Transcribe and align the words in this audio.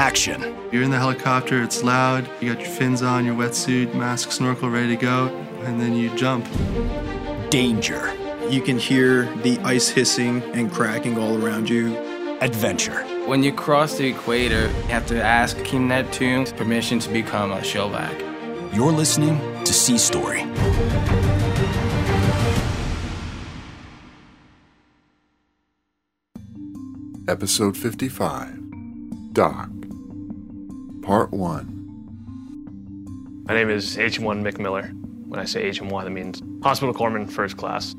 action. 0.00 0.56
You're 0.72 0.82
in 0.82 0.90
the 0.90 0.98
helicopter, 0.98 1.62
it's 1.62 1.82
loud, 1.82 2.26
you 2.40 2.54
got 2.54 2.62
your 2.62 2.70
fins 2.70 3.02
on, 3.02 3.26
your 3.26 3.34
wetsuit, 3.34 3.94
mask, 3.94 4.32
snorkel 4.32 4.70
ready 4.70 4.88
to 4.88 4.96
go, 4.96 5.26
and 5.64 5.78
then 5.78 5.94
you 5.94 6.08
jump. 6.16 6.46
Danger. 7.50 8.10
You 8.48 8.62
can 8.62 8.78
hear 8.78 9.26
the 9.42 9.58
ice 9.58 9.90
hissing 9.90 10.42
and 10.54 10.72
cracking 10.72 11.18
all 11.18 11.44
around 11.44 11.68
you. 11.68 11.94
Adventure. 12.40 13.02
When 13.26 13.42
you 13.42 13.52
cross 13.52 13.98
the 13.98 14.08
equator, 14.08 14.68
you 14.68 14.88
have 14.88 15.06
to 15.08 15.22
ask 15.22 15.62
King 15.64 15.88
Neptune 15.88 16.46
permission 16.46 16.98
to 17.00 17.10
become 17.10 17.52
a 17.52 17.58
shellback. 17.58 18.18
You're 18.74 18.92
listening 18.92 19.38
to 19.64 19.72
Sea 19.74 19.98
Story. 19.98 20.46
Episode 27.28 27.76
55 27.76 28.56
Doc 29.34 29.70
Part 31.10 31.32
1 31.32 33.42
My 33.48 33.54
name 33.54 33.68
is 33.68 33.96
HM1 33.96 34.42
Mick 34.42 34.60
Miller. 34.60 34.92
When 35.26 35.40
I 35.40 35.44
say 35.44 35.68
HM1, 35.68 36.04
that 36.04 36.10
means 36.10 36.40
Hospital 36.62 36.94
Corpsman 36.94 37.28
First 37.28 37.56
Class. 37.56 37.96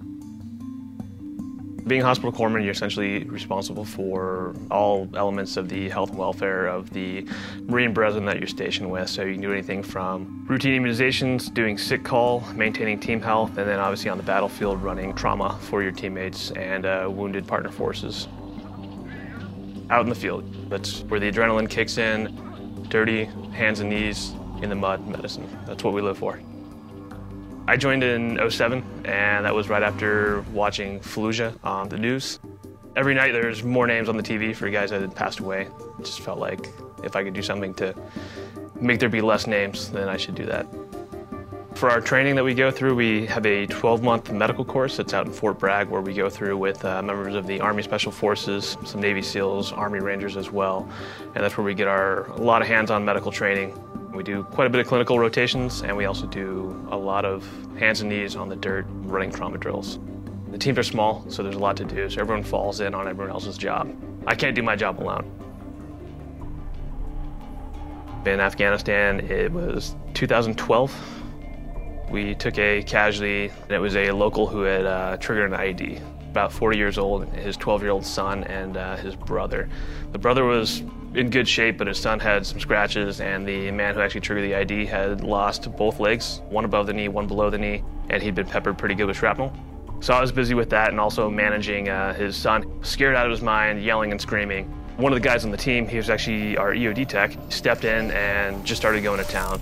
Being 1.85 2.03
hospital 2.03 2.31
corpsman, 2.31 2.61
you're 2.61 2.71
essentially 2.71 3.25
responsible 3.25 3.83
for 3.83 4.55
all 4.71 5.09
elements 5.13 5.57
of 5.57 5.67
the 5.67 5.89
health 5.89 6.11
and 6.11 6.19
welfare 6.19 6.67
of 6.67 6.89
the 6.91 7.27
Marine 7.63 7.93
brethren 7.93 8.23
that 8.27 8.39
you're 8.39 8.47
stationed 8.47 8.89
with. 8.89 9.09
So 9.09 9.23
you 9.23 9.33
can 9.33 9.41
do 9.41 9.51
anything 9.51 9.83
from 9.83 10.45
routine 10.47 10.81
immunizations, 10.81 11.53
doing 11.53 11.77
sick 11.77 12.05
call, 12.05 12.45
maintaining 12.55 12.97
team 12.97 13.21
health, 13.21 13.57
and 13.57 13.67
then 13.67 13.81
obviously 13.81 14.09
on 14.09 14.19
the 14.19 14.23
battlefield 14.23 14.81
running 14.81 15.13
trauma 15.15 15.59
for 15.63 15.83
your 15.83 15.91
teammates 15.91 16.51
and 16.51 16.85
uh, 16.85 17.09
wounded 17.11 17.45
partner 17.45 17.71
forces. 17.71 18.29
Out 19.89 20.03
in 20.03 20.07
the 20.07 20.15
field, 20.15 20.45
that's 20.69 21.01
where 21.01 21.19
the 21.19 21.29
adrenaline 21.29 21.69
kicks 21.69 21.97
in, 21.97 22.50
dirty, 22.91 23.25
hands 23.53 23.79
and 23.79 23.89
knees 23.89 24.33
in 24.61 24.69
the 24.69 24.75
mud 24.75 25.07
medicine. 25.07 25.49
That's 25.65 25.83
what 25.83 25.93
we 25.93 26.01
live 26.01 26.19
for. 26.19 26.39
I 27.67 27.77
joined 27.77 28.03
in 28.03 28.37
07, 28.49 28.83
and 29.05 29.45
that 29.45 29.55
was 29.55 29.69
right 29.69 29.81
after 29.81 30.41
watching 30.51 30.99
Fallujah 30.99 31.57
on 31.63 31.89
the 31.89 31.97
news. 31.97 32.39
Every 32.95 33.15
night 33.15 33.31
there's 33.31 33.63
more 33.63 33.87
names 33.87 34.09
on 34.09 34.17
the 34.17 34.23
TV 34.23 34.53
for 34.53 34.69
guys 34.69 34.89
that 34.89 34.99
had 35.01 35.15
passed 35.15 35.39
away. 35.39 35.69
It 35.97 36.05
just 36.05 36.19
felt 36.19 36.37
like 36.37 36.67
if 37.03 37.15
I 37.15 37.23
could 37.23 37.33
do 37.33 37.41
something 37.41 37.73
to 37.75 37.95
make 38.79 38.99
there 38.99 39.09
be 39.09 39.21
less 39.21 39.47
names, 39.47 39.89
then 39.91 40.09
I 40.09 40.17
should 40.17 40.35
do 40.35 40.45
that. 40.47 40.67
For 41.81 41.89
our 41.89 41.99
training 41.99 42.35
that 42.35 42.43
we 42.43 42.53
go 42.53 42.69
through, 42.69 42.93
we 42.93 43.25
have 43.25 43.43
a 43.43 43.65
12-month 43.65 44.31
medical 44.31 44.63
course 44.63 44.97
that's 44.97 45.15
out 45.15 45.25
in 45.25 45.33
Fort 45.33 45.57
Bragg 45.57 45.89
where 45.89 45.99
we 45.99 46.13
go 46.13 46.29
through 46.29 46.55
with 46.59 46.85
uh, 46.85 47.01
members 47.01 47.33
of 47.33 47.47
the 47.47 47.59
Army 47.59 47.81
Special 47.81 48.11
Forces, 48.11 48.77
some 48.85 49.01
Navy 49.01 49.23
SEALs, 49.23 49.71
Army 49.71 49.97
Rangers 49.97 50.37
as 50.37 50.51
well. 50.51 50.87
And 51.33 51.43
that's 51.43 51.57
where 51.57 51.65
we 51.65 51.73
get 51.73 51.87
our 51.87 52.27
a 52.33 52.37
lot 52.39 52.61
of 52.61 52.67
hands-on 52.67 53.03
medical 53.03 53.31
training. 53.31 53.73
We 54.13 54.21
do 54.21 54.43
quite 54.43 54.67
a 54.67 54.69
bit 54.69 54.79
of 54.79 54.85
clinical 54.85 55.17
rotations, 55.17 55.81
and 55.81 55.97
we 55.97 56.05
also 56.05 56.27
do 56.27 56.87
a 56.91 56.95
lot 56.95 57.25
of 57.25 57.49
hands 57.79 58.01
and 58.01 58.11
knees 58.11 58.35
on 58.35 58.47
the 58.47 58.57
dirt 58.57 58.85
running 58.87 59.31
trauma 59.31 59.57
drills. 59.57 59.97
The 60.51 60.59
teams 60.59 60.77
are 60.77 60.83
small, 60.83 61.25
so 61.29 61.41
there's 61.41 61.55
a 61.55 61.59
lot 61.59 61.77
to 61.77 61.83
do, 61.83 62.07
so 62.11 62.21
everyone 62.21 62.43
falls 62.43 62.79
in 62.79 62.93
on 62.93 63.07
everyone 63.07 63.33
else's 63.33 63.57
job. 63.57 63.91
I 64.27 64.35
can't 64.35 64.53
do 64.55 64.61
my 64.61 64.75
job 64.75 65.01
alone. 65.01 65.25
In 68.27 68.39
Afghanistan, 68.39 69.21
it 69.21 69.51
was 69.51 69.95
2012. 70.13 71.20
We 72.11 72.35
took 72.35 72.57
a 72.59 72.83
casualty, 72.83 73.49
and 73.63 73.71
it 73.71 73.79
was 73.79 73.95
a 73.95 74.11
local 74.11 74.45
who 74.45 74.63
had 74.63 74.85
uh, 74.85 75.15
triggered 75.15 75.53
an 75.53 75.57
IED. 75.57 76.01
About 76.29 76.51
40 76.51 76.77
years 76.77 76.97
old, 76.97 77.25
his 77.29 77.55
12 77.55 77.81
year 77.83 77.91
old 77.91 78.05
son, 78.05 78.43
and 78.43 78.75
uh, 78.75 78.97
his 78.97 79.15
brother. 79.15 79.69
The 80.11 80.17
brother 80.19 80.43
was 80.43 80.83
in 81.13 81.29
good 81.29 81.47
shape, 81.47 81.77
but 81.77 81.87
his 81.87 81.97
son 81.97 82.19
had 82.19 82.45
some 82.45 82.59
scratches, 82.59 83.21
and 83.21 83.47
the 83.47 83.71
man 83.71 83.95
who 83.95 84.01
actually 84.01 84.21
triggered 84.21 84.43
the 84.43 84.55
IED 84.75 84.87
had 84.87 85.23
lost 85.23 85.73
both 85.77 86.01
legs, 86.01 86.41
one 86.49 86.65
above 86.65 86.85
the 86.85 86.93
knee, 86.93 87.07
one 87.07 87.27
below 87.27 87.49
the 87.49 87.57
knee, 87.57 87.81
and 88.09 88.21
he'd 88.21 88.35
been 88.35 88.47
peppered 88.47 88.77
pretty 88.77 88.95
good 88.95 89.05
with 89.05 89.15
shrapnel. 89.15 89.53
So 90.01 90.13
I 90.13 90.19
was 90.19 90.33
busy 90.33 90.53
with 90.53 90.69
that 90.71 90.89
and 90.89 90.99
also 90.99 91.29
managing 91.29 91.87
uh, 91.87 92.13
his 92.13 92.35
son, 92.35 92.65
scared 92.83 93.15
out 93.15 93.25
of 93.25 93.31
his 93.31 93.41
mind, 93.41 93.81
yelling 93.81 94.11
and 94.11 94.19
screaming. 94.19 94.65
One 94.97 95.13
of 95.13 95.15
the 95.15 95.25
guys 95.25 95.45
on 95.45 95.51
the 95.51 95.57
team, 95.57 95.87
he 95.87 95.95
was 95.95 96.09
actually 96.09 96.57
our 96.57 96.73
EOD 96.73 97.07
tech, 97.07 97.37
stepped 97.47 97.85
in 97.85 98.11
and 98.11 98.65
just 98.65 98.81
started 98.81 99.01
going 99.01 99.23
to 99.23 99.31
town. 99.31 99.61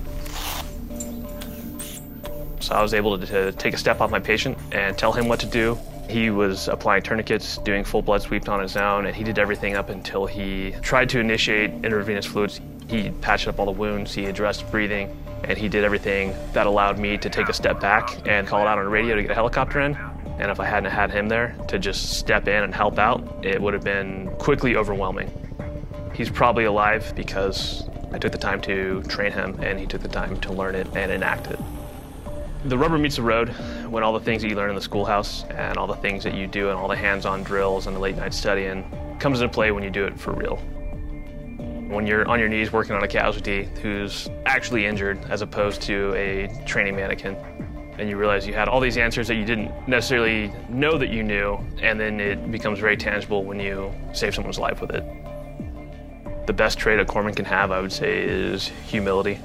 So 2.70 2.76
I 2.76 2.82
was 2.82 2.94
able 2.94 3.18
to, 3.18 3.26
to 3.26 3.50
take 3.50 3.74
a 3.74 3.76
step 3.76 4.00
off 4.00 4.12
my 4.12 4.20
patient 4.20 4.56
and 4.70 4.96
tell 4.96 5.10
him 5.10 5.26
what 5.26 5.40
to 5.40 5.46
do. 5.46 5.76
He 6.08 6.30
was 6.30 6.68
applying 6.68 7.02
tourniquets, 7.02 7.58
doing 7.58 7.82
full 7.82 8.00
blood 8.00 8.22
sweeps 8.22 8.46
on 8.46 8.60
his 8.60 8.76
own, 8.76 9.06
and 9.06 9.16
he 9.16 9.24
did 9.24 9.40
everything 9.40 9.74
up 9.74 9.88
until 9.88 10.24
he 10.24 10.70
tried 10.80 11.08
to 11.08 11.18
initiate 11.18 11.72
intravenous 11.84 12.26
fluids. 12.26 12.60
He 12.86 13.10
patched 13.22 13.48
up 13.48 13.58
all 13.58 13.66
the 13.66 13.72
wounds, 13.72 14.14
he 14.14 14.26
addressed 14.26 14.70
breathing, 14.70 15.10
and 15.42 15.58
he 15.58 15.68
did 15.68 15.82
everything 15.82 16.32
that 16.52 16.68
allowed 16.68 16.96
me 16.96 17.18
to 17.18 17.28
take 17.28 17.48
a 17.48 17.52
step 17.52 17.80
back 17.80 18.24
and 18.24 18.46
call 18.46 18.60
it 18.60 18.68
out 18.68 18.78
on 18.78 18.84
the 18.84 18.90
radio 18.90 19.16
to 19.16 19.22
get 19.22 19.32
a 19.32 19.34
helicopter 19.34 19.80
in. 19.80 19.96
And 20.38 20.48
if 20.48 20.60
I 20.60 20.64
hadn't 20.64 20.92
had 20.92 21.10
him 21.10 21.28
there 21.28 21.56
to 21.66 21.76
just 21.76 22.20
step 22.20 22.46
in 22.46 22.62
and 22.62 22.72
help 22.72 23.00
out, 23.00 23.44
it 23.44 23.60
would 23.60 23.74
have 23.74 23.82
been 23.82 24.30
quickly 24.38 24.76
overwhelming. 24.76 25.28
He's 26.14 26.30
probably 26.30 26.66
alive 26.66 27.14
because 27.16 27.88
I 28.12 28.18
took 28.18 28.30
the 28.30 28.38
time 28.38 28.60
to 28.60 29.02
train 29.08 29.32
him 29.32 29.58
and 29.60 29.76
he 29.76 29.86
took 29.86 30.02
the 30.02 30.08
time 30.08 30.40
to 30.42 30.52
learn 30.52 30.76
it 30.76 30.86
and 30.94 31.10
enact 31.10 31.48
it. 31.48 31.58
The 32.66 32.76
rubber 32.76 32.98
meets 32.98 33.16
the 33.16 33.22
road 33.22 33.48
when 33.88 34.02
all 34.02 34.12
the 34.12 34.20
things 34.20 34.42
that 34.42 34.48
you 34.48 34.54
learn 34.54 34.68
in 34.68 34.76
the 34.76 34.82
schoolhouse 34.82 35.44
and 35.44 35.78
all 35.78 35.86
the 35.86 35.96
things 35.96 36.22
that 36.24 36.34
you 36.34 36.46
do 36.46 36.68
and 36.68 36.78
all 36.78 36.88
the 36.88 36.96
hands-on 36.96 37.42
drills 37.42 37.86
and 37.86 37.96
the 37.96 38.00
late 38.00 38.16
night 38.16 38.34
studying 38.34 38.84
comes 39.18 39.40
into 39.40 39.50
play 39.50 39.70
when 39.70 39.82
you 39.82 39.88
do 39.88 40.04
it 40.04 40.20
for 40.20 40.34
real. 40.34 40.56
When 41.88 42.06
you're 42.06 42.28
on 42.28 42.38
your 42.38 42.50
knees 42.50 42.70
working 42.70 42.94
on 42.94 43.02
a 43.02 43.08
casualty 43.08 43.66
who's 43.80 44.28
actually 44.44 44.84
injured 44.84 45.18
as 45.30 45.40
opposed 45.40 45.80
to 45.82 46.12
a 46.14 46.48
training 46.66 46.96
mannequin, 46.96 47.34
and 47.98 48.10
you 48.10 48.18
realize 48.18 48.46
you 48.46 48.52
had 48.52 48.68
all 48.68 48.78
these 48.78 48.98
answers 48.98 49.26
that 49.28 49.36
you 49.36 49.46
didn't 49.46 49.72
necessarily 49.88 50.52
know 50.68 50.98
that 50.98 51.08
you 51.08 51.22
knew, 51.22 51.58
and 51.80 51.98
then 51.98 52.20
it 52.20 52.52
becomes 52.52 52.78
very 52.78 52.96
tangible 52.96 53.42
when 53.42 53.58
you 53.58 53.90
save 54.12 54.34
someone's 54.34 54.58
life 54.58 54.82
with 54.82 54.90
it. 54.90 56.46
The 56.46 56.52
best 56.52 56.78
trait 56.78 57.00
a 57.00 57.06
corpsman 57.06 57.34
can 57.34 57.46
have, 57.46 57.70
I 57.70 57.80
would 57.80 57.92
say, 57.92 58.22
is 58.22 58.68
humility 58.86 59.40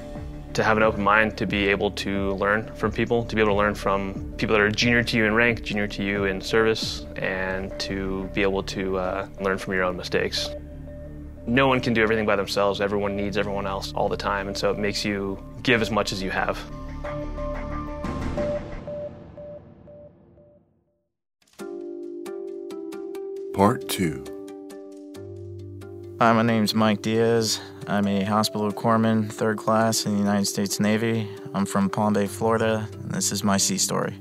to 0.56 0.64
have 0.64 0.78
an 0.78 0.82
open 0.82 1.04
mind, 1.04 1.36
to 1.36 1.46
be 1.46 1.68
able 1.68 1.90
to 1.90 2.32
learn 2.32 2.74
from 2.76 2.90
people, 2.90 3.22
to 3.26 3.36
be 3.36 3.42
able 3.42 3.52
to 3.52 3.56
learn 3.56 3.74
from 3.74 4.32
people 4.38 4.54
that 4.54 4.62
are 4.62 4.70
junior 4.70 5.02
to 5.02 5.18
you 5.18 5.26
in 5.26 5.34
rank, 5.34 5.62
junior 5.62 5.86
to 5.86 6.02
you 6.02 6.24
in 6.24 6.40
service, 6.40 7.04
and 7.16 7.78
to 7.78 8.24
be 8.32 8.40
able 8.40 8.62
to 8.62 8.96
uh, 8.96 9.28
learn 9.38 9.58
from 9.58 9.74
your 9.74 9.84
own 9.84 9.98
mistakes. 9.98 10.48
No 11.46 11.68
one 11.68 11.78
can 11.82 11.92
do 11.92 12.02
everything 12.02 12.24
by 12.24 12.36
themselves. 12.36 12.80
Everyone 12.80 13.14
needs 13.14 13.36
everyone 13.36 13.66
else 13.66 13.92
all 13.92 14.08
the 14.08 14.16
time, 14.16 14.48
and 14.48 14.56
so 14.56 14.70
it 14.70 14.78
makes 14.78 15.04
you 15.04 15.38
give 15.62 15.82
as 15.82 15.90
much 15.90 16.10
as 16.10 16.22
you 16.22 16.30
have. 16.30 16.58
Part 23.52 23.90
2 23.90 24.35
Hi, 26.18 26.32
my 26.32 26.40
name's 26.40 26.74
Mike 26.74 27.02
Diaz. 27.02 27.60
I'm 27.86 28.06
a 28.06 28.24
hospital 28.24 28.72
corpsman, 28.72 29.30
third 29.30 29.58
class 29.58 30.06
in 30.06 30.12
the 30.12 30.18
United 30.18 30.46
States 30.46 30.80
Navy. 30.80 31.28
I'm 31.52 31.66
from 31.66 31.90
Palm 31.90 32.14
Bay, 32.14 32.26
Florida, 32.26 32.88
and 33.02 33.10
this 33.10 33.32
is 33.32 33.44
my 33.44 33.58
sea 33.58 33.76
story. 33.76 34.14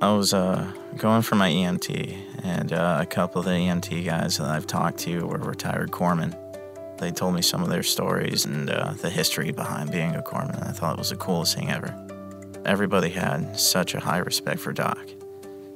I 0.00 0.12
was 0.12 0.32
uh, 0.32 0.70
going 0.96 1.22
for 1.22 1.34
my 1.34 1.50
EMT, 1.50 2.16
and 2.44 2.72
uh, 2.72 2.98
a 3.00 3.06
couple 3.06 3.40
of 3.40 3.46
the 3.46 3.50
EMT 3.50 4.04
guys 4.04 4.36
that 4.36 4.46
I've 4.46 4.68
talked 4.68 4.98
to 4.98 5.26
were 5.26 5.38
retired 5.38 5.90
corpsmen. 5.90 6.38
They 6.98 7.10
told 7.10 7.34
me 7.34 7.42
some 7.42 7.64
of 7.64 7.68
their 7.68 7.82
stories 7.82 8.44
and 8.44 8.70
uh, 8.70 8.92
the 8.92 9.10
history 9.10 9.50
behind 9.50 9.90
being 9.90 10.14
a 10.14 10.22
corpsman, 10.22 10.64
I 10.68 10.70
thought 10.70 10.92
it 10.92 10.98
was 10.98 11.10
the 11.10 11.16
coolest 11.16 11.56
thing 11.56 11.68
ever. 11.68 11.92
Everybody 12.64 13.10
had 13.10 13.58
such 13.58 13.96
a 13.96 13.98
high 13.98 14.18
respect 14.18 14.60
for 14.60 14.72
Doc. 14.72 15.04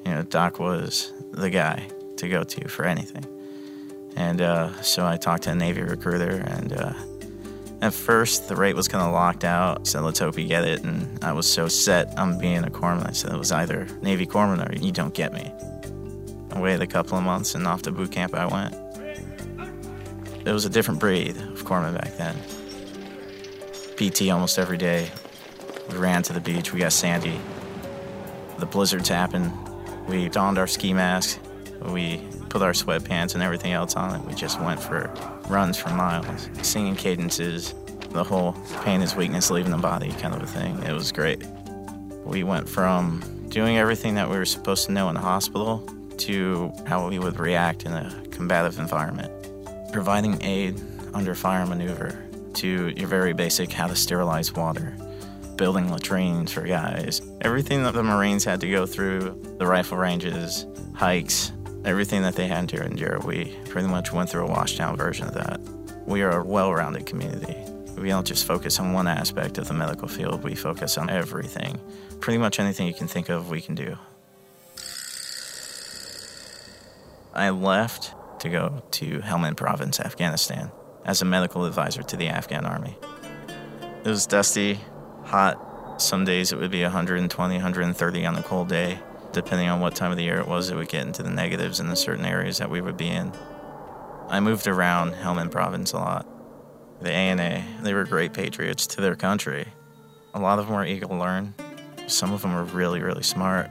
You 0.05 0.15
know, 0.15 0.23
Doc 0.23 0.61
was 0.61 1.13
the 1.33 1.51
guy 1.51 1.89
to 2.19 2.29
go 2.29 2.45
to 2.45 2.69
for 2.69 2.85
anything. 2.85 3.27
And 4.17 4.41
uh, 4.41 4.73
so 4.83 5.07
I 5.07 5.17
talked 5.19 5.45
to 5.45 5.51
a 5.51 5.55
Navy 5.55 5.83
recruiter, 5.83 6.43
and 6.47 6.73
uh, 6.73 6.95
at 7.83 7.93
first 7.93 8.49
the 8.49 8.57
rate 8.57 8.75
was 8.75 8.89
kind 8.89 9.05
of 9.05 9.13
locked 9.13 9.45
out. 9.45 9.87
So 9.87 10.01
let's 10.01 10.19
hope 10.19 10.39
you 10.39 10.49
get 10.49 10.65
it. 10.65 10.83
And 10.83 11.23
I 11.23 11.33
was 11.33 11.47
so 11.47 11.69
set 11.69 12.19
on 12.19 12.39
being 12.39 12.65
a 12.65 12.71
corpsman. 12.71 13.09
I 13.09 13.13
said 13.13 13.33
it 13.33 13.39
was 13.39 13.53
either 13.53 13.87
Navy 14.03 14.27
corpsman 14.27 14.69
or 14.69 14.77
you 14.83 14.91
don't 14.91 15.15
get 15.15 15.33
me. 15.33 15.53
I 16.51 16.61
waited 16.61 16.81
a 16.81 16.87
couple 16.87 17.19
of 17.19 17.25
months, 17.25 17.55
and 17.55 17.67
off 17.67 17.83
to 17.83 17.93
boot 17.93 18.11
camp 18.11 18.35
I 18.35 18.47
went. 18.47 18.75
It 20.47 20.53
was 20.53 20.65
a 20.65 20.71
different 20.71 21.01
breed 21.01 21.37
of 21.37 21.65
corpsman 21.65 21.95
back 22.01 22.17
then. 22.17 22.37
PT 23.97 24.31
almost 24.31 24.59
every 24.59 24.79
day. 24.79 25.11
We 25.91 25.99
ran 25.99 26.23
to 26.25 26.33
the 26.33 26.41
beach. 26.41 26.73
We 26.73 26.81
got 26.81 26.93
sandy. 26.93 27.39
The 28.59 28.67
blizzards 28.67 29.09
happened. 29.09 29.53
We 30.09 30.29
donned 30.29 30.57
our 30.59 30.67
ski 30.67 30.95
masks. 30.95 31.39
We 31.83 32.23
put 32.47 32.63
our 32.63 32.73
sweatpants 32.73 33.35
and 33.35 33.43
everything 33.43 33.73
else 33.73 33.97
on 33.97 34.19
it. 34.19 34.27
We 34.27 34.35
just 34.35 34.61
went 34.61 34.81
for 34.81 35.13
runs 35.49 35.77
for 35.77 35.91
miles, 35.91 36.49
singing 36.63 36.97
cadences, 36.97 37.75
the 38.17 38.25
whole 38.25 38.55
pain 38.83 39.03
is 39.03 39.15
weakness 39.15 39.51
leaving 39.51 39.73
the 39.73 39.79
body 39.79 40.11
kind 40.13 40.35
of 40.35 40.43
a 40.43 40.47
thing. 40.47 40.83
It 40.85 40.93
was 40.93 41.13
great. 41.13 41.45
We 42.25 42.45
went 42.45 42.67
from 42.67 43.23
doing 43.51 43.77
everything 43.77 44.15
that 44.15 44.31
we 44.31 44.37
were 44.37 44.47
supposed 44.47 44.87
to 44.87 44.93
know 44.93 45.09
in 45.09 45.15
the 45.15 45.21
hospital 45.21 45.87
to 46.19 46.73
how 46.87 47.09
we 47.09 47.19
would 47.19 47.39
react 47.39 47.85
in 47.85 47.93
a 47.93 48.23
combative 48.31 48.79
environment. 48.79 49.31
Providing 49.93 50.43
aid 50.43 50.81
under 51.13 51.35
fire 51.35 51.67
maneuver 51.67 52.19
to 52.55 52.89
your 52.97 53.07
very 53.07 53.35
basic 53.35 53.71
how 53.71 53.87
to 53.87 53.95
sterilize 53.95 54.55
water, 54.55 54.97
building 55.57 55.91
latrines 55.91 56.53
for 56.53 56.63
guys. 56.63 57.21
Everything 57.43 57.83
that 57.83 57.93
the 57.93 58.03
Marines 58.03 58.45
had 58.45 58.61
to 58.63 58.71
go 58.71 58.87
through, 58.87 59.39
the 59.59 59.67
rifle 59.67 59.99
ranges, 59.99 60.65
hikes, 60.95 61.53
everything 61.87 62.23
that 62.23 62.35
they 62.35 62.49
had 62.49 62.69
to 62.71 62.85
endure, 62.85 63.21
we 63.21 63.57
pretty 63.69 63.87
much 63.87 64.13
went 64.13 64.29
through 64.29 64.45
a 64.45 64.51
washed 64.51 64.77
down 64.77 64.97
version 64.97 65.29
of 65.29 65.35
that. 65.35 65.61
We 66.05 66.23
are 66.23 66.41
a 66.41 66.45
well 66.45 66.75
rounded 66.75 67.07
community. 67.07 67.57
We 67.97 68.09
don't 68.09 68.27
just 68.27 68.45
focus 68.45 68.79
on 68.79 68.93
one 68.93 69.07
aspect 69.07 69.57
of 69.57 69.69
the 69.69 69.75
medical 69.75 70.09
field, 70.09 70.43
we 70.43 70.55
focus 70.55 70.99
on 70.99 71.09
everything. 71.09 71.81
Pretty 72.21 72.39
much 72.39 72.61
anything 72.61 72.87
you 72.87 72.93
can 72.93 73.07
think 73.07 73.31
of, 73.31 73.49
we 73.49 73.63
can 73.63 73.75
do. 73.75 73.97
I 77.33 77.51
left 77.51 78.15
to 78.41 78.49
go 78.49 78.83
to 78.93 79.21
Helmand 79.21 79.57
Province, 79.57 80.01
Afghanistan, 80.01 80.71
as 81.05 81.23
a 81.23 81.25
medical 81.25 81.65
advisor 81.65 82.03
to 82.03 82.17
the 82.17 82.29
Afghan 82.29 82.67
army. 82.67 82.99
It 84.05 84.09
was 84.09 84.27
dusty, 84.27 84.81
hot. 85.25 85.63
Some 86.03 86.25
days 86.25 86.53
it 86.53 86.59
would 86.59 86.71
be 86.71 86.83
120, 86.83 87.55
130 87.55 88.27
on 88.27 88.37
a 88.37 88.43
cold 88.43 88.69
day. 88.69 88.99
Depending 89.37 89.69
on 89.69 89.81
what 89.81 89.95
time 89.95 90.11
of 90.11 90.17
the 90.17 90.23
year 90.23 90.39
it 90.39 90.49
was, 90.49 90.71
it 90.71 90.77
would 90.77 90.89
get 90.89 91.07
into 91.07 91.23
the 91.23 91.29
negatives 91.29 91.79
in 91.79 91.89
the 91.89 91.95
certain 91.95 92.25
areas 92.25 92.57
that 92.57 92.71
we 92.71 92.81
would 92.81 92.97
be 92.97 93.09
in. 93.09 93.31
I 94.29 94.41
moved 94.41 94.67
around 94.67 95.13
Helmand 95.13 95.51
Province 95.51 95.93
a 95.93 95.99
lot. 95.99 96.27
The 97.03 97.13
ANA, 97.13 97.63
they 97.83 97.93
were 97.93 98.05
great 98.05 98.33
patriots 98.33 98.87
to 98.87 99.03
their 99.03 99.15
country. 99.15 99.67
A 100.33 100.41
lot 100.41 100.59
of 100.59 100.69
them 100.69 100.77
were 100.77 100.87
eager 100.87 101.05
to 101.05 101.15
learn. 101.15 101.53
Some 102.07 102.33
of 102.33 102.41
them 102.41 102.55
were 102.55 102.65
really, 102.65 103.03
really 103.03 103.23
smart. 103.23 103.71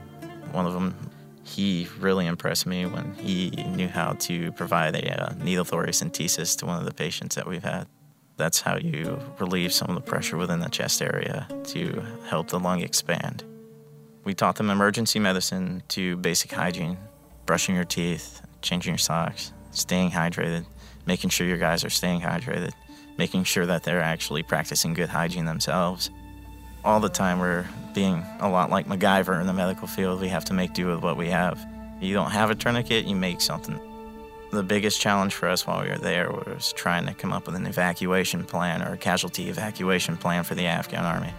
One 0.52 0.66
of 0.66 0.72
them, 0.72 0.94
he 1.42 1.88
really 1.98 2.26
impressed 2.26 2.64
me 2.64 2.86
when 2.86 3.14
he 3.14 3.50
knew 3.50 3.88
how 3.88 4.12
to 4.20 4.52
provide 4.52 4.94
a 4.94 5.20
uh, 5.20 5.34
needle 5.34 5.64
thoracentesis 5.64 6.56
to 6.58 6.66
one 6.66 6.78
of 6.78 6.84
the 6.84 6.94
patients 6.94 7.34
that 7.34 7.48
we've 7.48 7.64
had. 7.64 7.88
That's 8.36 8.60
how 8.60 8.76
you 8.76 9.18
relieve 9.40 9.72
some 9.72 9.88
of 9.88 9.96
the 9.96 10.08
pressure 10.08 10.36
within 10.36 10.60
the 10.60 10.68
chest 10.68 11.02
area 11.02 11.48
to 11.64 12.04
help 12.28 12.50
the 12.50 12.60
lung 12.60 12.82
expand. 12.82 13.42
We 14.26 14.34
taught 14.34 14.56
them 14.56 14.70
emergency 14.70 15.20
medicine 15.20 15.84
to 15.90 16.16
basic 16.16 16.50
hygiene, 16.50 16.98
brushing 17.46 17.76
your 17.76 17.84
teeth, 17.84 18.42
changing 18.60 18.94
your 18.94 18.98
socks, 18.98 19.52
staying 19.70 20.10
hydrated, 20.10 20.66
making 21.06 21.30
sure 21.30 21.46
your 21.46 21.58
guys 21.58 21.84
are 21.84 21.90
staying 21.90 22.22
hydrated, 22.22 22.72
making 23.18 23.44
sure 23.44 23.66
that 23.66 23.84
they're 23.84 24.02
actually 24.02 24.42
practicing 24.42 24.94
good 24.94 25.10
hygiene 25.10 25.44
themselves. 25.44 26.10
All 26.84 26.98
the 26.98 27.08
time, 27.08 27.38
we're 27.38 27.66
being 27.94 28.26
a 28.40 28.50
lot 28.50 28.68
like 28.68 28.88
MacGyver 28.88 29.40
in 29.40 29.46
the 29.46 29.52
medical 29.52 29.86
field. 29.86 30.20
We 30.20 30.28
have 30.28 30.44
to 30.46 30.54
make 30.54 30.74
do 30.74 30.88
with 30.88 31.04
what 31.04 31.16
we 31.16 31.28
have. 31.28 31.64
You 32.00 32.12
don't 32.12 32.32
have 32.32 32.50
a 32.50 32.56
tourniquet, 32.56 33.04
you 33.04 33.14
make 33.14 33.40
something. 33.40 33.78
The 34.50 34.64
biggest 34.64 35.00
challenge 35.00 35.34
for 35.34 35.48
us 35.48 35.68
while 35.68 35.84
we 35.84 35.88
were 35.90 35.98
there 35.98 36.32
was 36.32 36.72
trying 36.72 37.06
to 37.06 37.14
come 37.14 37.32
up 37.32 37.46
with 37.46 37.54
an 37.54 37.66
evacuation 37.66 38.42
plan 38.42 38.82
or 38.82 38.94
a 38.94 38.98
casualty 38.98 39.48
evacuation 39.48 40.16
plan 40.16 40.42
for 40.42 40.56
the 40.56 40.66
Afghan 40.66 41.04
army. 41.04 41.32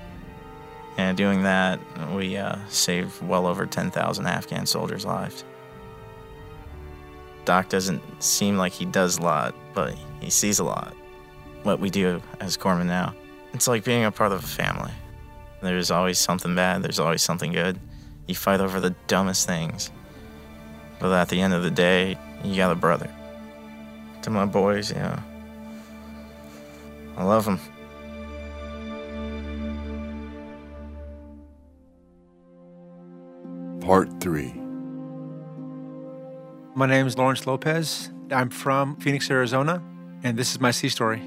And 0.98 1.16
doing 1.16 1.44
that, 1.44 1.80
we 2.14 2.38
uh, 2.38 2.58
saved 2.70 3.22
well 3.22 3.46
over 3.46 3.66
10,000 3.66 4.26
Afghan 4.26 4.66
soldiers' 4.66 5.06
lives. 5.06 5.46
Doc 7.46 7.70
doesn't 7.70 8.02
seem 8.22 8.58
like 8.58 8.74
he 8.74 8.84
does 8.84 9.20
a 9.20 9.22
lot, 9.22 9.56
but 9.74 9.96
he 10.20 10.30
sees 10.30 10.60
a 10.60 10.64
lot. 10.64 10.94
What 11.64 11.80
we 11.80 11.90
do 11.90 12.22
as 12.40 12.58
corpsmen 12.58 12.88
now, 12.88 13.14
it's 13.54 13.68
like 13.68 13.84
being 13.84 14.04
a 14.04 14.12
part 14.12 14.32
of 14.32 14.44
a 14.44 14.48
family. 14.48 14.92
There's 15.62 15.92
always 15.92 16.20
something 16.20 16.56
bad, 16.56 16.84
there's 16.84 17.00
always 17.00 17.22
something 17.22 17.52
good. 17.52 17.80
You 18.28 18.36
fight 18.36 18.60
over 18.60 18.80
the 18.80 18.96
dumbest 19.08 19.48
things. 19.48 19.92
But 21.00 21.14
at 21.14 21.30
the 21.30 21.40
end 21.40 21.54
of 21.54 21.64
the 21.64 21.72
day, 21.72 22.18
you 22.44 22.56
got 22.56 22.72
a 22.72 22.76
brother. 22.76 23.10
To 24.24 24.30
my 24.30 24.46
boys, 24.46 24.94
know, 24.94 25.18
I 27.16 27.24
love 27.24 27.46
them. 27.46 27.60
Part 33.88 34.20
3 34.20 34.54
My 36.76 36.86
name 36.86 37.08
is 37.08 37.18
Lawrence 37.18 37.48
Lopez. 37.48 38.12
I'm 38.32 38.50
from 38.50 38.98
Phoenix, 38.98 39.32
Arizona, 39.32 39.82
and 40.24 40.36
this 40.36 40.52
is 40.52 40.60
my 40.60 40.72
sea 40.72 40.90
story. 40.90 41.22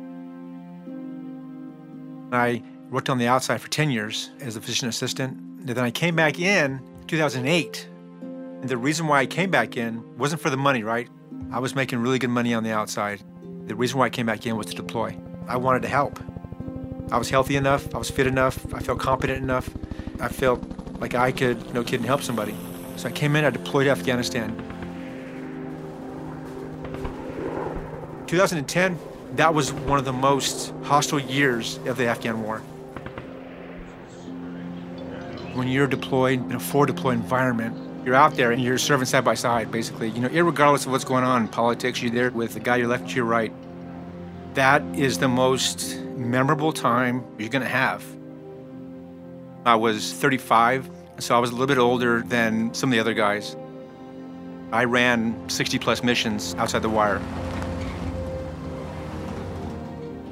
I 2.32 2.62
worked 2.90 3.08
on 3.08 3.16
the 3.16 3.26
outside 3.28 3.62
for 3.62 3.70
10 3.70 3.90
years 3.90 4.28
as 4.42 4.56
a 4.56 4.60
physician 4.60 4.90
assistant. 4.90 5.38
And 5.38 5.68
then 5.70 5.78
I 5.78 5.90
came 5.90 6.14
back 6.14 6.38
in 6.38 6.82
2008. 7.06 7.88
And 8.20 8.68
the 8.68 8.76
reason 8.76 9.06
why 9.06 9.20
I 9.20 9.26
came 9.26 9.50
back 9.50 9.78
in 9.78 10.04
wasn't 10.18 10.42
for 10.42 10.50
the 10.50 10.58
money, 10.58 10.82
right? 10.82 11.08
I 11.50 11.60
was 11.60 11.74
making 11.74 12.00
really 12.00 12.18
good 12.18 12.28
money 12.28 12.52
on 12.52 12.62
the 12.62 12.72
outside. 12.72 13.22
The 13.68 13.74
reason 13.74 13.98
why 13.98 14.04
I 14.04 14.10
came 14.10 14.26
back 14.26 14.44
in 14.44 14.58
was 14.58 14.66
to 14.66 14.74
deploy. 14.74 15.16
I 15.48 15.56
wanted 15.56 15.80
to 15.80 15.88
help. 15.88 16.22
I 17.10 17.16
was 17.16 17.30
healthy 17.30 17.56
enough, 17.56 17.94
I 17.94 17.98
was 17.98 18.10
fit 18.10 18.26
enough, 18.26 18.74
I 18.74 18.80
felt 18.80 19.00
competent 19.00 19.42
enough. 19.42 19.70
I 20.20 20.28
felt 20.28 20.80
like 21.00 21.14
I 21.14 21.32
could, 21.32 21.75
no 21.75 21.82
kidding, 21.82 22.06
help 22.06 22.23
somebody. 22.23 22.55
So 22.97 23.08
I 23.08 23.12
came 23.12 23.35
in, 23.35 23.44
I 23.44 23.50
deployed 23.50 23.87
to 23.87 23.91
Afghanistan. 23.91 24.55
2010, 28.26 28.99
that 29.37 29.55
was 29.55 29.73
one 29.73 29.99
of 29.99 30.05
the 30.05 30.12
most 30.12 30.73
hostile 30.85 31.19
years 31.19 31.79
of 31.87 31.97
the 31.97 32.06
Afghan 32.06 32.43
war. 32.43 32.58
When 35.55 35.67
you're 35.67 35.87
deployed 35.87 36.38
in 36.49 36.55
a 36.55 36.61
forward 36.61 36.87
deploy 36.87 37.11
environment, 37.11 37.76
you're 38.05 38.14
out 38.14 38.35
there 38.35 38.53
and 38.53 38.62
you're 38.62 38.79
serving 38.79 39.06
side 39.06 39.25
by 39.25 39.35
side, 39.35 39.73
basically. 39.73 40.11
You 40.11 40.20
know, 40.20 40.43
regardless 40.44 40.87
of 40.87 40.93
what's 40.93 41.05
going 41.05 41.25
on 41.25 41.43
in 41.43 41.49
politics, 41.49 42.03
you're 42.03 42.12
there 42.12 42.31
with 42.31 42.55
the 42.55 42.61
guy 42.61 42.76
you're 42.76 42.88
left 42.88 43.08
to 43.11 43.17
your 43.17 43.25
right. 43.25 43.53
That 44.55 44.82
is 44.94 45.19
the 45.19 45.29
most 45.29 45.99
memorable 46.17 46.73
time 46.73 47.25
you're 47.38 47.49
to 47.49 47.64
have. 47.64 48.05
I 49.66 49.74
was 49.74 50.14
35, 50.14 50.90
so 51.18 51.36
I 51.36 51.38
was 51.38 51.50
a 51.50 51.52
little 51.52 51.66
bit 51.66 51.76
older 51.76 52.22
than 52.22 52.72
some 52.72 52.88
of 52.88 52.94
the 52.94 53.00
other 53.00 53.12
guys. 53.12 53.56
I 54.72 54.84
ran 54.84 55.50
60 55.50 55.78
plus 55.78 56.02
missions 56.02 56.54
outside 56.54 56.80
the 56.80 56.88
wire. 56.88 57.18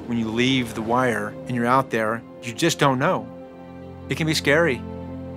When 0.07 0.17
you 0.17 0.29
leave 0.29 0.73
the 0.73 0.81
wire 0.81 1.27
and 1.45 1.51
you're 1.51 1.67
out 1.67 1.91
there, 1.91 2.23
you 2.41 2.53
just 2.53 2.79
don't 2.79 2.97
know. 2.97 3.27
It 4.09 4.17
can 4.17 4.25
be 4.25 4.33
scary, 4.33 4.81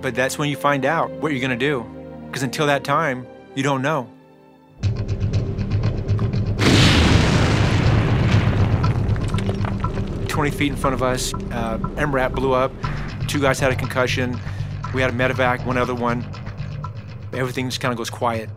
but 0.01 0.15
that's 0.15 0.39
when 0.39 0.49
you 0.49 0.57
find 0.57 0.85
out 0.85 1.11
what 1.11 1.31
you're 1.31 1.41
going 1.41 1.51
to 1.51 1.55
do. 1.55 1.85
Because 2.25 2.41
until 2.41 2.65
that 2.65 2.83
time, 2.83 3.27
you 3.53 3.61
don't 3.61 3.83
know. 3.83 4.09
Twenty 10.27 10.49
feet 10.49 10.71
in 10.71 10.75
front 10.75 10.95
of 10.95 11.03
us, 11.03 11.31
uh, 11.35 11.77
MRAP 11.77 12.33
blew 12.33 12.53
up. 12.53 12.71
Two 13.33 13.41
guys 13.41 13.59
had 13.59 13.71
a 13.71 13.75
concussion. 13.75 14.39
We 14.93 15.01
had 15.01 15.09
a 15.09 15.13
medevac, 15.13 15.65
one 15.65 15.75
other 15.75 15.95
one. 15.95 16.23
Everything 17.33 17.67
just 17.67 17.81
kind 17.81 17.91
of 17.91 17.97
goes 17.97 18.11
quiet. 18.11 18.47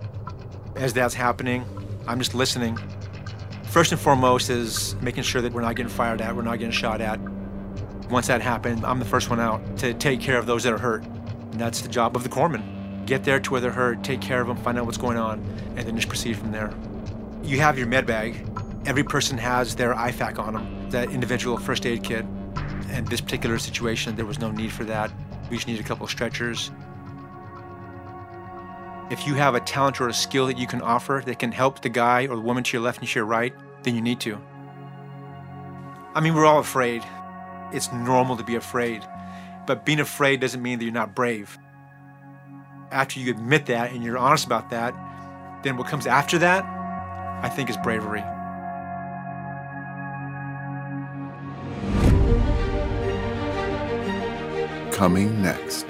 As 0.75 0.92
that's 0.92 1.14
happening, 1.14 1.64
I'm 2.06 2.18
just 2.18 2.35
listening. 2.35 2.78
First 3.71 3.92
and 3.92 3.99
foremost 3.99 4.50
is 4.50 4.95
making 5.00 5.23
sure 5.23 5.40
that 5.40 5.54
we're 5.54 5.62
not 5.62 5.76
getting 5.76 5.88
fired 5.88 6.21
at, 6.21 6.37
we're 6.37 6.42
not 6.42 6.59
getting 6.59 6.73
shot 6.73 7.00
at. 7.00 7.18
Once 8.11 8.26
that 8.26 8.42
happened, 8.42 8.85
I'm 8.85 8.99
the 8.99 9.06
first 9.06 9.30
one 9.30 9.40
out 9.40 9.78
to 9.78 9.95
take 9.95 10.21
care 10.21 10.37
of 10.37 10.45
those 10.45 10.62
that 10.64 10.75
are 10.75 10.78
hurt. 10.78 11.06
And 11.06 11.59
that's 11.59 11.80
the 11.80 11.88
job 11.88 12.14
of 12.14 12.23
the 12.23 12.28
corpsman. 12.28 13.06
Get 13.06 13.25
there 13.25 13.40
to 13.40 13.50
where 13.50 13.62
they're 13.62 13.71
hurt, 13.71 14.04
take 14.04 14.21
care 14.21 14.42
of 14.42 14.47
them, 14.47 14.59
find 14.59 14.78
out 14.78 14.85
what's 14.85 14.99
going 14.99 15.16
on, 15.16 15.42
and 15.76 15.88
then 15.88 15.97
just 15.97 16.09
proceed 16.09 16.37
from 16.37 16.52
there. 16.52 16.71
You 17.42 17.61
have 17.61 17.78
your 17.78 17.87
med 17.87 18.04
bag. 18.04 18.47
Every 18.85 19.04
person 19.04 19.38
has 19.38 19.75
their 19.75 19.95
IFAK 19.95 20.38
on 20.38 20.52
them, 20.52 20.90
that 20.90 21.11
individual 21.12 21.56
first 21.56 21.87
aid 21.87 22.02
kit. 22.02 22.26
In 22.93 23.05
this 23.07 23.21
particular 23.21 23.59
situation, 23.59 24.16
there 24.16 24.26
was 24.26 24.38
no 24.38 24.50
need 24.50 24.73
for 24.73 24.85
that. 24.85 25.11
We 25.50 25.57
just 25.57 25.66
needed 25.66 25.85
a 25.85 25.88
couple 25.88 26.05
of 26.05 26.11
stretchers. 26.11 26.71
If 29.11 29.26
you 29.26 29.35
have 29.35 29.55
a 29.55 29.61
talent 29.61 30.00
or 30.00 30.09
a 30.09 30.14
skill 30.14 30.47
that 30.47 30.59
you 30.59 30.66
can 30.66 30.83
offer 30.83 31.23
that 31.25 31.38
can 31.38 31.52
help 31.52 31.83
the 31.83 31.88
guy 31.88 32.26
or 32.26 32.37
the 32.37 32.43
woman 32.43 32.64
to 32.64 32.76
your 32.76 32.83
left 32.83 32.99
and 32.99 33.09
to 33.09 33.14
your 33.14 33.25
right, 33.25 33.55
then 33.83 33.95
you 33.95 34.00
need 34.00 34.21
to. 34.21 34.40
I 36.14 36.21
mean, 36.21 36.35
we're 36.35 36.47
all 36.47 36.59
afraid. 36.59 37.05
It's 37.73 37.93
normal 37.93 38.37
to 38.37 38.45
be 38.45 38.57
afraid. 38.57 39.02
But 39.66 39.85
being 39.85 40.00
afraid 40.00 40.40
doesn't 40.40 40.62
mean 40.62 40.78
that 40.78 40.85
you're 40.85 40.93
not 40.93 41.14
brave. 41.14 41.59
After 42.90 43.21
you 43.21 43.31
admit 43.31 43.66
that 43.66 43.93
and 43.93 44.02
you're 44.02 44.19
honest 44.19 44.47
about 44.47 44.71
that, 44.71 44.95
then 45.62 45.76
what 45.76 45.88
comes 45.88 46.07
after 46.07 46.38
that, 46.38 46.64
I 47.45 47.49
think 47.49 47.69
is 47.71 47.76
bravery. 47.76 48.23
Coming 54.97 55.43
next. 55.43 55.87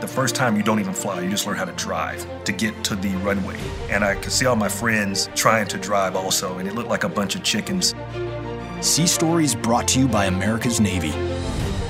The 0.00 0.06
first 0.06 0.36
time 0.36 0.56
you 0.56 0.62
don't 0.62 0.78
even 0.78 0.94
fly, 0.94 1.20
you 1.20 1.28
just 1.28 1.44
learn 1.44 1.56
how 1.56 1.64
to 1.64 1.72
drive 1.72 2.44
to 2.44 2.52
get 2.52 2.84
to 2.84 2.94
the 2.94 3.08
runway. 3.16 3.58
And 3.90 4.04
I 4.04 4.14
could 4.14 4.30
see 4.30 4.46
all 4.46 4.54
my 4.54 4.68
friends 4.68 5.28
trying 5.34 5.66
to 5.66 5.76
drive 5.76 6.14
also, 6.14 6.58
and 6.58 6.68
it 6.68 6.76
looked 6.76 6.88
like 6.88 7.02
a 7.02 7.08
bunch 7.08 7.34
of 7.34 7.42
chickens. 7.42 7.96
Sea 8.80 9.08
Stories 9.08 9.56
brought 9.56 9.88
to 9.88 9.98
you 9.98 10.06
by 10.06 10.26
America's 10.26 10.78
Navy. 10.78 11.10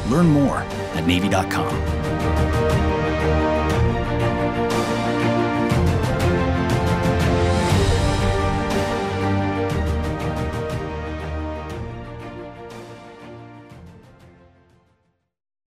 Learn 0.08 0.28
more 0.28 0.60
at 0.94 1.06
Navy.com. 1.06 2.93